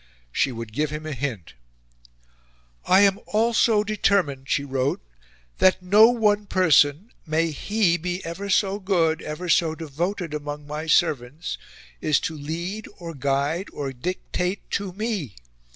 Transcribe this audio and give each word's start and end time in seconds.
She 0.31 0.51
would 0.51 0.73
give 0.73 0.89
him 0.89 1.05
a 1.05 1.13
hint. 1.13 1.53
"I 2.85 3.01
am 3.01 3.19
ALSO 3.27 3.83
DETERMINED," 3.83 4.49
she 4.49 4.63
wrote, 4.63 4.99
"that 5.59 5.83
NO 5.83 6.09
ONE 6.09 6.47
person 6.47 7.11
may 7.27 7.51
HE 7.51 7.97
be 7.97 8.25
ever 8.25 8.49
so 8.49 8.79
good, 8.79 9.21
ever 9.21 9.47
so 9.47 9.75
devoted 9.75 10.33
among 10.33 10.65
my 10.65 10.87
servants 10.87 11.59
is 12.01 12.19
to 12.21 12.35
lead 12.35 12.87
or 12.97 13.13
guide 13.13 13.67
or 13.71 13.93
dictate 13.93 14.71
TO 14.71 14.91
ME. 14.91 15.35